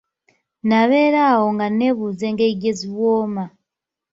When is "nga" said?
1.53-1.65